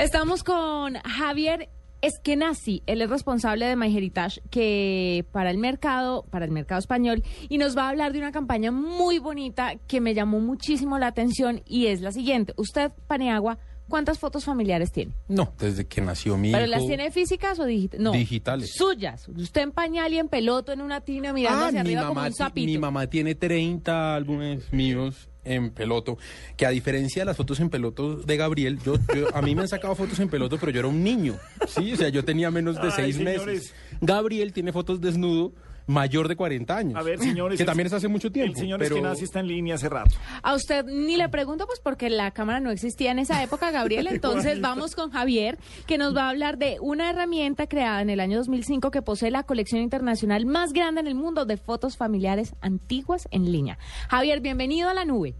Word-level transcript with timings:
Estamos 0.00 0.42
con 0.44 0.94
Javier 0.94 1.68
Eskenazi, 2.00 2.82
él 2.86 3.02
es 3.02 3.10
responsable 3.10 3.66
de 3.66 3.76
MyHeritage 3.76 4.40
que 4.50 5.26
para 5.32 5.50
el 5.50 5.58
mercado, 5.58 6.24
para 6.30 6.46
el 6.46 6.50
mercado 6.50 6.78
español, 6.78 7.22
y 7.50 7.58
nos 7.58 7.76
va 7.76 7.84
a 7.84 7.88
hablar 7.90 8.12
de 8.14 8.18
una 8.18 8.32
campaña 8.32 8.70
muy 8.72 9.18
bonita 9.18 9.74
que 9.86 10.00
me 10.00 10.14
llamó 10.14 10.40
muchísimo 10.40 10.98
la 10.98 11.08
atención 11.08 11.60
y 11.66 11.86
es 11.86 12.00
la 12.00 12.12
siguiente. 12.12 12.54
Usted, 12.56 12.90
Paneagua, 13.06 13.58
¿cuántas 13.90 14.18
fotos 14.18 14.46
familiares 14.46 14.90
tiene? 14.90 15.12
No, 15.28 15.52
desde 15.58 15.86
que 15.86 16.00
nació 16.00 16.38
mi 16.38 16.50
¿Pero 16.52 16.64
hijo. 16.64 16.70
las 16.76 16.86
tiene 16.86 17.10
físicas 17.10 17.58
o 17.58 17.66
digitales? 17.66 18.02
No, 18.02 18.12
Digitales. 18.12 18.72
Suyas. 18.74 19.28
Usted 19.28 19.60
en 19.60 19.72
pañal 19.72 20.14
y 20.14 20.18
en 20.18 20.28
peloto 20.28 20.72
en 20.72 20.80
una 20.80 21.02
tina 21.02 21.34
mirando 21.34 21.64
Ah, 21.64 21.68
hacia 21.68 21.82
mi 21.84 21.90
arriba 21.90 22.08
como 22.08 22.22
un 22.22 22.32
sapito. 22.32 22.64
mi 22.66 22.78
mamá 22.78 23.06
tiene 23.08 23.34
30 23.34 24.14
álbumes 24.14 24.72
míos 24.72 25.28
en 25.44 25.70
peloto, 25.70 26.18
que 26.56 26.66
a 26.66 26.70
diferencia 26.70 27.22
de 27.22 27.26
las 27.26 27.36
fotos 27.36 27.60
en 27.60 27.70
peloto 27.70 28.16
de 28.16 28.36
Gabriel, 28.36 28.78
yo, 28.84 28.94
yo- 29.14 29.34
a 29.34 29.40
mí 29.42 29.54
me 29.54 29.62
han 29.62 29.68
sacado 29.68 29.94
fotos 29.94 30.18
en 30.20 30.28
peloto, 30.28 30.58
pero 30.58 30.70
yo 30.72 30.80
era 30.80 30.88
un 30.88 31.02
niño, 31.02 31.38
¿sí? 31.66 31.92
O 31.92 31.96
sea, 31.96 32.08
yo 32.10 32.24
tenía 32.24 32.50
menos 32.50 32.76
de 32.76 32.82
Ay, 32.88 32.92
seis 32.94 33.16
señores. 33.16 33.46
meses. 33.46 33.74
Gabriel 34.00 34.52
tiene 34.52 34.72
fotos 34.72 35.00
desnudo 35.00 35.52
mayor 35.90 36.28
de 36.28 36.36
40 36.36 36.76
años. 36.76 36.96
A 36.96 37.02
ver, 37.02 37.18
señores. 37.18 37.58
Que 37.58 37.64
también 37.64 37.88
es 37.88 37.92
hace 37.92 38.08
mucho 38.08 38.30
tiempo. 38.32 38.52
El 38.52 38.56
señor 38.56 38.78
pero... 38.78 38.96
Eskenazi 38.96 39.24
está 39.24 39.40
en 39.40 39.48
línea 39.48 39.74
hace 39.74 39.88
rato. 39.88 40.16
A 40.42 40.54
usted 40.54 40.84
ni 40.86 41.16
le 41.16 41.28
pregunto, 41.28 41.66
pues 41.66 41.80
porque 41.80 42.08
la 42.08 42.30
cámara 42.30 42.60
no 42.60 42.70
existía 42.70 43.10
en 43.10 43.18
esa 43.18 43.42
época, 43.42 43.70
Gabriel. 43.70 44.06
Entonces 44.10 44.60
vamos 44.60 44.94
con 44.94 45.10
Javier, 45.10 45.58
que 45.86 45.98
nos 45.98 46.16
va 46.16 46.26
a 46.26 46.30
hablar 46.30 46.58
de 46.58 46.78
una 46.80 47.10
herramienta 47.10 47.66
creada 47.66 48.00
en 48.00 48.10
el 48.10 48.20
año 48.20 48.38
2005 48.38 48.90
que 48.90 49.02
posee 49.02 49.30
la 49.30 49.42
colección 49.42 49.82
internacional 49.82 50.46
más 50.46 50.72
grande 50.72 51.00
en 51.00 51.06
el 51.06 51.14
mundo 51.14 51.44
de 51.44 51.56
fotos 51.56 51.96
familiares 51.96 52.54
antiguas 52.60 53.28
en 53.30 53.50
línea. 53.50 53.78
Javier, 54.08 54.40
bienvenido 54.40 54.88
a 54.88 54.94
la 54.94 55.04
nube. 55.04 55.34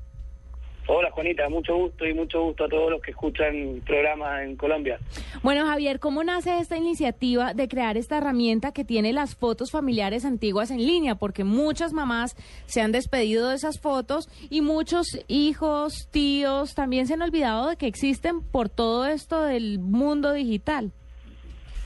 Hola 0.93 1.09
Juanita, 1.13 1.49
mucho 1.49 1.77
gusto 1.77 2.05
y 2.05 2.13
mucho 2.13 2.43
gusto 2.43 2.65
a 2.65 2.69
todos 2.69 2.91
los 2.91 3.01
que 3.01 3.13
escuchan 3.13 3.55
el 3.55 3.81
programa 3.83 4.43
en 4.43 4.57
Colombia. 4.57 4.99
Bueno, 5.41 5.65
Javier, 5.65 6.01
¿cómo 6.01 6.25
nace 6.25 6.59
esta 6.59 6.77
iniciativa 6.77 7.55
de 7.55 7.69
crear 7.69 7.97
esta 7.97 8.19
herramienta 8.19 8.73
que 8.73 8.85
tiene 8.85 9.13
las 9.13 9.37
fotos 9.37 9.71
familiares 9.71 10.25
antiguas 10.25 10.73
en 10.73 10.79
línea? 10.79 11.15
Porque 11.15 11.45
muchas 11.45 11.93
mamás 11.93 12.35
se 12.67 12.81
han 12.81 12.91
despedido 12.91 13.51
de 13.51 13.55
esas 13.55 13.79
fotos 13.81 14.29
y 14.51 14.63
muchos 14.63 15.07
hijos, 15.29 16.09
tíos 16.11 16.75
también 16.75 17.07
se 17.07 17.15
han 17.15 17.23
olvidado 17.23 17.69
de 17.69 17.77
que 17.77 17.87
existen 17.87 18.43
por 18.43 18.69
todo 18.69 19.07
esto 19.07 19.45
del 19.45 19.79
mundo 19.79 20.33
digital. 20.33 20.91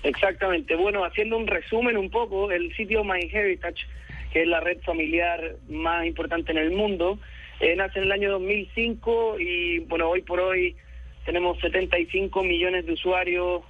Exactamente, 0.03 0.77
bueno, 0.77 1.05
haciendo 1.05 1.37
un 1.37 1.47
resumen 1.47 1.99
un 1.99 2.09
poco, 2.09 2.51
el 2.51 2.75
sitio 2.75 3.05
MyHeritage, 3.05 3.85
que 4.33 4.45
es 4.45 4.49
la 4.49 4.61
red 4.61 4.81
familiar 4.81 5.57
más 5.69 6.07
importante 6.07 6.53
en 6.53 6.59
el 6.59 6.71
mundo, 6.71 7.19
eh, 7.65 7.77
nace 7.77 7.99
en 7.99 8.05
el 8.05 8.13
año 8.13 8.31
2005 8.33 9.41
y 9.41 9.79
bueno, 9.81 10.11
hoy 10.11 10.21
por 10.21 10.39
hoy 10.39 10.77
tenemos 11.25 11.59
75 11.61 12.43
millones 12.43 12.85
de 12.85 12.93
usuarios, 12.93 13.63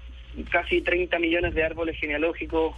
casi 0.50 0.80
30 0.80 1.16
millones 1.20 1.54
de 1.54 1.62
árboles 1.62 1.96
genealógicos, 1.98 2.74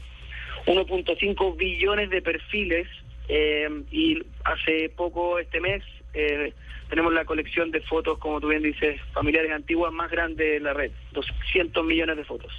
1.5 0.67 1.57
billones 1.57 2.11
de 2.11 2.21
perfiles 2.21 2.87
eh, 3.29 3.67
y 3.91 4.23
hace 4.45 4.91
poco 4.91 5.39
este 5.39 5.59
mes 5.59 5.83
eh, 6.13 6.53
tenemos 6.91 7.15
la 7.15 7.25
colección 7.25 7.71
de 7.71 7.81
fotos, 7.81 8.19
como 8.19 8.39
tú 8.39 8.49
bien 8.49 8.63
dices, 8.63 9.01
familiares 9.15 9.53
antiguas 9.53 9.93
más 9.95 10.11
grande 10.11 10.45
de 10.45 10.61
la 10.61 10.75
red, 10.75 10.93
200 11.13 11.83
millones 11.83 12.19
de 12.19 12.25
fotos. 12.25 12.53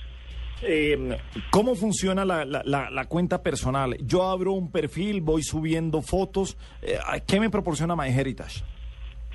Eh, 0.64 1.18
¿Cómo 1.52 1.76
funciona 1.76 2.26
la, 2.26 2.44
la- 2.46 2.64
la- 2.90 3.06
cuenta 3.06 3.44
personal? 3.44 3.96
Yo 4.02 4.24
abro 4.24 4.54
un 4.54 4.72
perfil, 4.72 5.22
voy 5.22 5.44
subiendo 5.44 6.02
fotos. 6.02 6.58
eh, 6.82 6.98
¿Qué 7.28 7.40
me 7.40 7.50
proporciona 7.50 7.96
MyHeritage? 7.96 8.64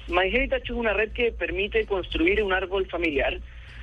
MyHeritage 0.09 0.65
es 0.65 0.71
una 0.71 0.93
red 0.93 1.13
que 1.13 1.31
permite 1.33 1.87
construir 1.87 2.43
un 2.43 2.53
árbol 2.53 2.87
familiar. 2.89 3.39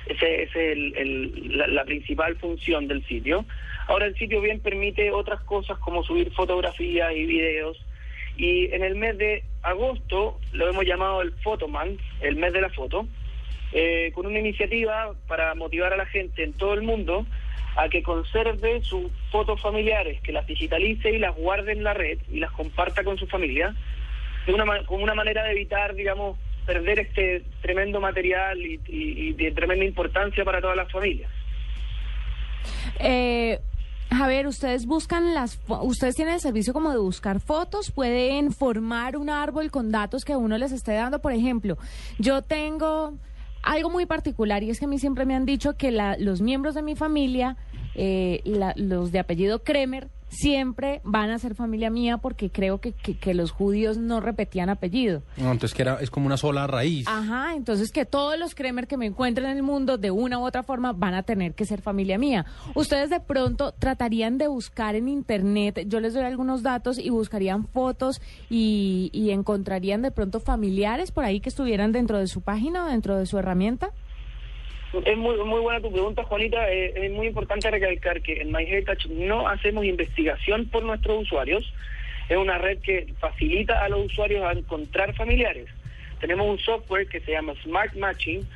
Esa 0.06 0.26
es 0.26 0.54
el- 0.54 1.56
la, 1.56 1.66
la 1.66 1.84
principal 1.84 2.36
función 2.36 2.88
del 2.88 3.04
sitio. 3.06 3.44
Ahora 3.88 4.06
el 4.06 4.14
sitio 4.16 4.40
bien 4.40 4.60
permite 4.60 5.10
otras 5.10 5.40
cosas 5.42 5.78
como 5.78 6.02
subir 6.04 6.32
fotografías 6.32 7.12
y 7.14 7.24
videos. 7.26 7.78
Y 8.36 8.66
en 8.72 8.84
el 8.84 8.94
mes 8.96 9.18
de 9.18 9.42
agosto 9.62 10.38
lo 10.52 10.68
hemos 10.68 10.84
llamado 10.84 11.20
el 11.22 11.32
Photoman, 11.42 11.96
el 12.20 12.36
mes 12.36 12.52
de 12.52 12.60
la 12.60 12.70
foto, 12.70 13.06
eh, 13.72 14.10
con 14.14 14.26
una 14.26 14.38
iniciativa 14.38 15.12
para 15.28 15.54
motivar 15.54 15.92
a 15.92 15.96
la 15.96 16.06
gente 16.06 16.42
en 16.44 16.52
todo 16.54 16.74
el 16.74 16.82
mundo 16.82 17.26
a 17.76 17.88
que 17.88 18.02
conserve 18.02 18.82
sus 18.82 19.10
fotos 19.30 19.60
familiares, 19.60 20.20
que 20.22 20.32
las 20.32 20.46
digitalice 20.46 21.10
y 21.10 21.18
las 21.18 21.34
guarde 21.36 21.72
en 21.72 21.84
la 21.84 21.94
red 21.94 22.18
y 22.30 22.40
las 22.40 22.50
comparta 22.50 23.04
con 23.04 23.16
su 23.16 23.26
familia 23.28 23.74
de 24.46 24.52
una, 24.54 24.84
como 24.86 25.04
una 25.04 25.14
manera 25.14 25.44
de 25.44 25.52
evitar, 25.52 25.94
digamos, 25.94 26.36
perder 26.66 26.98
este 26.98 27.44
tremendo 27.62 28.00
material 28.00 28.58
y, 28.60 28.80
y- 28.88 29.32
de 29.34 29.50
tremenda 29.52 29.84
importancia 29.84 30.44
para 30.44 30.60
todas 30.60 30.76
las 30.76 30.90
familias. 30.90 31.30
Eh, 32.98 33.60
Javier, 34.12 34.46
ustedes 34.48 34.86
buscan 34.86 35.34
las, 35.34 35.60
ustedes 35.68 36.16
tienen 36.16 36.34
el 36.34 36.40
servicio 36.40 36.72
como 36.72 36.90
de 36.90 36.98
buscar 36.98 37.40
fotos, 37.40 37.92
pueden 37.92 38.52
formar 38.52 39.16
un 39.16 39.30
árbol 39.30 39.70
con 39.70 39.92
datos 39.92 40.24
que 40.24 40.34
uno 40.34 40.58
les 40.58 40.72
esté 40.72 40.92
dando. 40.92 41.20
Por 41.20 41.32
ejemplo, 41.32 41.78
yo 42.18 42.42
tengo 42.42 43.14
algo 43.62 43.90
muy 43.90 44.06
particular 44.06 44.62
y 44.62 44.70
es 44.70 44.78
que 44.78 44.86
a 44.86 44.88
mí 44.88 44.98
siempre 44.98 45.26
me 45.26 45.34
han 45.34 45.44
dicho 45.46 45.76
que 45.76 45.90
la- 45.90 46.16
los 46.18 46.40
miembros 46.40 46.74
de 46.74 46.82
mi 46.82 46.96
familia, 46.96 47.56
eh, 47.94 48.40
la- 48.44 48.72
los 48.76 49.12
de 49.12 49.18
apellido 49.18 49.62
Kremer, 49.62 50.08
siempre 50.30 51.00
van 51.04 51.30
a 51.30 51.38
ser 51.38 51.54
familia 51.54 51.90
mía 51.90 52.16
porque 52.18 52.50
creo 52.50 52.80
que, 52.80 52.92
que- 52.92 53.18
que 53.18 53.34
los 53.34 53.50
judíos 53.50 53.98
no 53.98 54.20
repetían 54.20 54.70
apellido. 54.70 55.22
No, 55.36 55.50
entonces 55.52 55.74
que 55.74 55.82
era, 55.82 55.96
es 56.00 56.10
como 56.10 56.26
una 56.26 56.36
sola 56.36 56.66
raíz. 56.66 57.06
Ajá, 57.08 57.54
entonces 57.54 57.90
que 57.92 58.06
todos 58.06 58.38
los 58.38 58.54
Kremer 58.54 58.86
que 58.86 58.96
me 58.96 59.06
encuentren 59.06 59.50
en 59.50 59.56
el 59.58 59.62
mundo 59.62 59.98
de 59.98 60.10
una 60.10 60.38
u 60.38 60.44
otra 60.46 60.62
forma 60.62 60.92
van 60.92 61.14
a 61.14 61.24
tener 61.24 61.54
que 61.54 61.66
ser 61.66 61.82
familia 61.82 62.16
mía. 62.18 62.46
Ustedes 62.74 63.10
de 63.10 63.20
pronto 63.20 63.72
tratarían 63.78 64.38
de 64.38 64.48
buscar 64.48 64.94
en 64.94 65.08
internet, 65.08 65.84
yo 65.86 66.00
les 66.00 66.14
doy 66.14 66.22
algunos 66.24 66.62
datos 66.62 66.98
y 66.98 67.10
buscarían 67.10 67.66
fotos 67.66 68.22
y, 68.48 69.10
y 69.12 69.30
encontrarían 69.30 70.00
de 70.02 70.10
pronto 70.10 70.40
familiares 70.40 71.10
por 71.10 71.24
ahí 71.24 71.40
que 71.40 71.48
estuvieran 71.48 71.92
dentro 71.92 72.18
de 72.18 72.28
su 72.28 72.40
página 72.40 72.84
o 72.84 72.88
dentro 72.88 73.16
de 73.18 73.26
su 73.26 73.36
herramienta. 73.38 73.90
Es 74.92 75.16
muy, 75.16 75.36
muy 75.36 75.60
buena 75.60 75.80
tu 75.80 75.92
pregunta, 75.92 76.24
Juanita. 76.24 76.70
Eh, 76.70 77.06
es 77.06 77.12
muy 77.12 77.28
importante 77.28 77.70
recalcar 77.70 78.22
que 78.22 78.40
en 78.40 78.50
MyHeritage 78.50 79.08
no 79.08 79.46
hacemos 79.46 79.84
investigación 79.84 80.66
por 80.68 80.82
nuestros 80.82 81.22
usuarios. 81.22 81.72
Es 82.28 82.36
una 82.36 82.58
red 82.58 82.78
que 82.78 83.06
facilita 83.20 83.84
a 83.84 83.88
los 83.88 84.06
usuarios 84.06 84.44
a 84.44 84.52
encontrar 84.52 85.14
familiares. 85.14 85.68
Tenemos 86.20 86.48
un 86.48 86.58
software 86.58 87.06
que 87.08 87.20
se 87.20 87.32
llama 87.32 87.54
Smart 87.62 87.94
Matching 87.94 88.46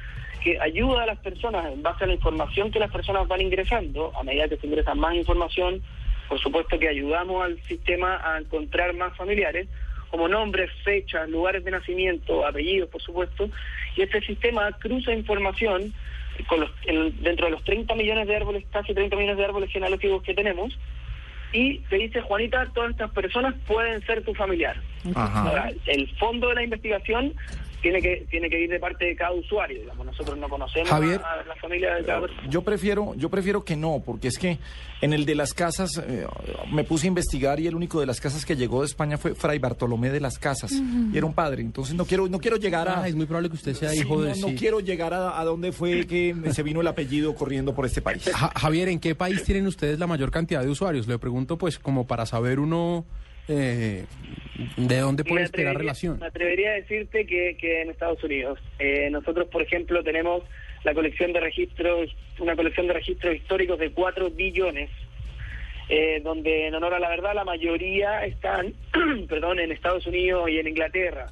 que 0.43 0.61
ayuda 0.61 1.05
a 1.05 1.06
las 1.06 1.19
personas 1.19 1.73
en 1.73 1.83
base 1.83 2.05
a 2.05 2.06
la 2.09 2.15
información 2.15 2.71
que 2.71 2.78
las 2.78 2.91
personas 2.91 3.28
van 3.28 3.41
ingresando. 3.41 4.12
A 4.19 4.25
medida 4.25 4.49
que 4.49 4.56
se 4.56 4.67
ingresa 4.67 4.94
más 4.94 5.15
información, 5.15 5.83
por 6.28 6.41
supuesto 6.41 6.78
que 6.78 6.89
ayudamos 6.89 7.44
al 7.44 7.62
sistema 7.62 8.21
a 8.25 8.41
encontrar 8.41 8.93
más 8.94 9.17
familiares, 9.17 9.69
como 10.11 10.28
nombres, 10.28 10.71
fechas, 10.84 11.28
lugares 11.28 11.65
de 11.65 11.71
nacimiento, 11.71 12.47
apellidos, 12.47 12.91
por 12.91 13.00
supuesto. 13.00 13.49
Y 13.97 14.03
este 14.03 14.21
sistema 14.21 14.71
cruza 14.73 15.12
información 15.12 15.94
con 16.49 16.61
los, 16.61 16.71
en- 16.87 17.22
dentro 17.22 17.47
de 17.47 17.53
los 17.53 17.65
30 17.65 17.95
millones 17.95 18.27
de 18.27 18.37
árboles, 18.37 18.65
casi 18.72 18.93
30 18.95 19.17
millones 19.17 19.37
de 19.39 19.45
árboles 19.45 19.71
genealógicos 19.71 20.22
que 20.22 20.34
tenemos, 20.34 20.77
y 21.53 21.78
te 21.89 21.97
dice, 21.97 22.21
Juanita, 22.21 22.67
todas 22.75 22.91
estas 22.91 23.11
personas 23.12 23.55
pueden 23.67 24.05
ser 24.06 24.25
tu 24.25 24.34
familiar. 24.34 24.77
Ajá. 25.15 25.43
Ahora, 25.49 25.71
el 25.87 26.09
fondo 26.17 26.49
de 26.49 26.55
la 26.56 26.62
investigación 26.65 27.33
tiene 27.84 28.00
que 28.00 28.27
tiene 28.31 28.49
que 28.49 28.59
ir 28.59 28.71
de 28.71 28.81
parte 28.81 29.05
de 29.05 29.15
cada 29.15 29.33
usuario, 29.33 29.78
digamos, 29.81 30.06
nosotros 30.06 30.39
no 30.39 30.49
conocemos 30.49 30.89
Javier. 30.89 31.21
a, 31.22 31.41
a 31.43 31.45
la 31.45 31.55
familia 31.56 31.95
de 31.97 32.05
cada 32.05 32.22
persona. 32.22 32.49
Yo 32.49 32.62
prefiero, 32.62 33.15
yo 33.15 33.28
prefiero 33.28 33.62
que 33.62 33.77
no, 33.77 34.03
porque 34.05 34.28
es 34.28 34.39
que 34.39 34.59
en 35.03 35.12
el 35.12 35.27
de 35.27 35.34
las 35.34 35.53
casas 35.53 36.03
eh, 36.09 36.27
me 36.73 36.83
puse 36.84 37.06
a 37.06 37.09
investigar 37.09 37.61
y 37.61 37.67
el 37.67 37.75
único 37.75 38.00
de 38.00 38.06
las 38.06 38.21
casas 38.23 38.47
que 38.47 38.56
llegó 38.56 38.81
de 38.81 38.87
España 38.87 39.19
fue 39.19 39.34
Fray 39.34 39.59
Bartolomé 39.59 40.09
de 40.11 40.21
las 40.21 40.39
Casas 40.39 40.73
y 40.73 41.17
era 41.17 41.27
un 41.27 41.34
padre. 41.34 41.61
Entonces 41.62 41.94
no 41.94 42.06
quiero, 42.06 42.27
no 42.28 42.39
quiero 42.39 42.56
llegar 42.56 42.89
a. 42.89 43.03
Ah, 43.03 43.09
es 43.09 43.15
muy 43.15 43.27
probable 43.27 43.50
que 43.50 43.56
usted 43.56 43.75
sea 43.75 43.91
Sí, 43.91 44.00
hijo 44.00 44.17
no, 44.17 44.23
de... 44.23 44.31
no 44.41 44.49
sí. 44.49 44.55
quiero 44.56 44.81
llegar 44.81 45.12
a, 45.12 45.39
a 45.39 45.44
dónde 45.44 45.73
fue 45.73 46.06
que 46.06 46.34
se 46.53 46.62
vino 46.62 46.81
el 46.81 46.87
apellido 46.87 47.34
corriendo 47.34 47.75
por 47.75 47.85
este 47.87 48.00
país. 48.00 48.29
Ja- 48.35 48.53
Javier, 48.56 48.88
¿en 48.88 48.99
qué 48.99 49.14
país 49.14 49.44
tienen 49.44 49.67
ustedes 49.67 49.99
la 49.99 50.06
mayor 50.06 50.31
cantidad 50.31 50.62
de 50.62 50.70
usuarios? 50.70 51.06
Le 51.06 51.19
pregunto, 51.19 51.59
pues, 51.59 51.79
como 51.79 52.06
para 52.06 52.25
saber 52.25 52.59
uno 52.61 53.05
eh, 53.49 54.05
de 54.76 54.99
dónde 54.99 55.25
puede 55.25 55.41
Me 55.43 55.44
esperar 55.46 55.73
atrevería- 55.73 55.79
relación. 55.79 56.19
Me 56.20 56.26
atrevería 56.26 56.70
a 56.70 56.75
decirte 56.75 57.26
que, 57.26 57.56
que 57.61 57.82
en 57.82 57.91
Estados 57.91 58.23
Unidos. 58.25 58.58
Eh, 58.79 59.08
nosotros, 59.11 59.49
por 59.49 59.62
ejemplo, 59.62 60.02
tenemos 60.02 60.43
la 60.85 60.94
colección 60.94 61.32
de 61.32 61.41
registros, 61.41 62.14
una 62.38 62.56
colección 62.56 62.87
de 62.87 62.93
registros 62.94 63.35
históricos 63.35 63.79
de 63.79 63.91
4 63.91 64.31
billones, 64.31 64.91
eh, 65.88 66.20
donde 66.23 66.67
en 66.69 66.75
honor 66.75 66.94
a 66.94 66.99
la 67.00 67.08
verdad 67.08 67.35
la 67.35 67.44
mayoría 67.44 68.25
están, 68.25 68.75
perdón, 69.29 69.58
en 69.61 69.73
Estados 69.73 70.06
Unidos 70.06 70.49
y 70.50 70.58
en 70.58 70.69
Inglaterra. 70.69 71.26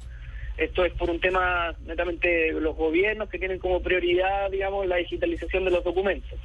Esto 0.57 0.85
es 0.85 0.93
por 0.93 1.09
un 1.09 1.19
tema 1.19 1.73
netamente 1.87 2.27
de 2.27 2.51
los 2.61 2.75
gobiernos 2.75 3.27
que 3.29 3.39
tienen 3.39 3.57
como 3.57 3.81
prioridad, 3.81 4.51
digamos, 4.51 4.85
la 4.85 4.97
digitalización 4.97 5.65
de 5.65 5.71
los 5.71 5.83
documentos. 5.83 6.39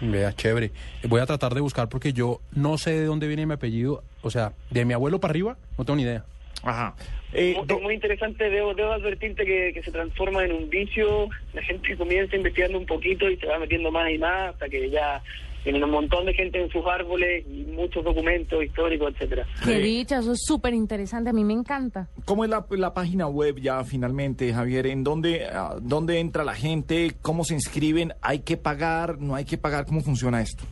Vea, 0.00 0.34
chévere. 0.34 0.72
Voy 1.08 1.20
a 1.20 1.26
tratar 1.26 1.54
de 1.54 1.60
buscar 1.60 1.88
porque 1.88 2.12
yo 2.12 2.40
no 2.52 2.78
sé 2.78 2.92
de 2.92 3.04
dónde 3.04 3.26
viene 3.26 3.46
mi 3.46 3.54
apellido. 3.54 4.02
O 4.22 4.30
sea, 4.30 4.52
de 4.70 4.84
mi 4.84 4.94
abuelo 4.94 5.20
para 5.20 5.32
arriba, 5.32 5.56
no 5.76 5.84
tengo 5.84 5.96
ni 5.96 6.02
idea. 6.02 6.24
Ajá. 6.62 6.94
Eh, 7.32 7.56
es 7.68 7.80
muy 7.82 7.94
interesante, 7.94 8.50
debo, 8.50 8.74
debo 8.74 8.92
advertirte 8.92 9.44
que, 9.44 9.70
que 9.72 9.82
se 9.82 9.92
transforma 9.92 10.44
en 10.44 10.52
un 10.52 10.68
vicio, 10.68 11.28
la 11.54 11.62
gente 11.62 11.96
comienza 11.96 12.34
investigando 12.36 12.78
un 12.78 12.86
poquito 12.86 13.30
y 13.30 13.36
se 13.36 13.46
va 13.46 13.58
metiendo 13.58 13.90
más 13.92 14.10
y 14.10 14.18
más 14.18 14.50
hasta 14.50 14.68
que 14.68 14.90
ya 14.90 15.22
tienen 15.62 15.84
un 15.84 15.90
montón 15.90 16.24
de 16.24 16.32
gente 16.32 16.60
en 16.60 16.70
sus 16.70 16.84
árboles 16.86 17.44
y 17.46 17.64
muchos 17.70 18.02
documentos 18.02 18.64
históricos, 18.64 19.12
etcétera. 19.12 19.46
Qué 19.64 19.76
Sí. 19.76 19.80
dicha, 19.82 20.18
eso 20.18 20.32
es 20.32 20.40
súper 20.42 20.72
interesante, 20.74 21.30
a 21.30 21.32
mí 21.34 21.44
me 21.44 21.52
encanta. 21.52 22.08
¿Cómo 22.24 22.44
es 22.44 22.50
la, 22.50 22.64
la 22.70 22.94
página 22.94 23.28
web 23.28 23.60
ya 23.60 23.84
finalmente, 23.84 24.52
Javier? 24.52 24.86
¿En 24.86 25.04
dónde, 25.04 25.44
ah, 25.52 25.76
dónde 25.80 26.18
entra 26.18 26.44
la 26.44 26.54
gente? 26.54 27.12
¿Cómo 27.22 27.44
se 27.44 27.54
inscriben? 27.54 28.14
¿Hay 28.22 28.40
que 28.40 28.56
pagar? 28.56 29.18
¿No 29.18 29.34
hay 29.34 29.44
que 29.44 29.58
pagar? 29.58 29.84
¿Cómo 29.86 30.00
funciona 30.00 30.40
esto? 30.40 30.64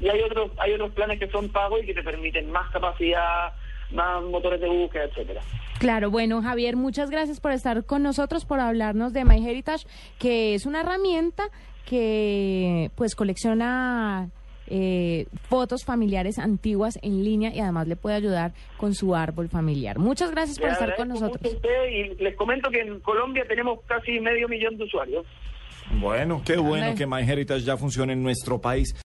y 0.00 0.08
hay 0.08 0.20
otros 0.22 0.50
hay 0.58 0.72
otros 0.72 0.92
planes 0.92 1.18
que 1.18 1.28
son 1.28 1.48
pagos 1.50 1.82
y 1.82 1.86
que 1.86 1.94
te 1.94 2.02
permiten 2.02 2.50
más 2.50 2.70
capacidad, 2.70 3.52
más 3.92 4.22
motores 4.22 4.60
de 4.60 4.68
búsqueda, 4.68 5.04
etcétera. 5.04 5.42
Claro, 5.78 6.10
bueno, 6.10 6.42
Javier, 6.42 6.76
muchas 6.76 7.10
gracias 7.10 7.40
por 7.40 7.52
estar 7.52 7.84
con 7.84 8.02
nosotros, 8.02 8.44
por 8.44 8.60
hablarnos 8.60 9.12
de 9.12 9.24
MyHeritage, 9.24 9.86
que 10.18 10.54
es 10.54 10.64
una 10.64 10.80
herramienta 10.80 11.44
que 11.84 12.90
pues 12.94 13.14
colecciona 13.14 14.30
eh, 14.74 15.26
fotos 15.50 15.84
familiares 15.84 16.38
antiguas 16.38 16.98
en 17.02 17.22
línea 17.22 17.54
y 17.54 17.60
además 17.60 17.86
le 17.88 17.96
puede 17.96 18.16
ayudar 18.16 18.54
con 18.78 18.94
su 18.94 19.14
árbol 19.14 19.50
familiar. 19.50 19.98
Muchas 19.98 20.30
gracias 20.30 20.58
por 20.58 20.68
Le 20.68 20.72
estar 20.72 20.96
con 20.96 21.08
nosotros. 21.08 21.42
mucho 21.42 21.54
a 21.54 21.56
usted 21.56 21.90
y 21.90 22.22
les 22.22 22.34
comento 22.36 22.70
que 22.70 22.80
en 22.80 23.00
Colombia 23.00 23.44
tenemos 23.46 23.80
casi 23.86 24.18
medio 24.18 24.48
millón 24.48 24.78
de 24.78 24.84
usuarios. 24.84 25.26
Bueno, 26.00 26.40
qué 26.42 26.56
bueno 26.56 26.94
que 26.96 27.06
MyHeritage 27.06 27.60
ya 27.64 27.76
funcione 27.76 28.14
en 28.14 28.22
nuestro 28.22 28.62
país. 28.62 28.94